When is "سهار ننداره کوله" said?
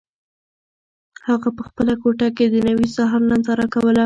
2.95-3.99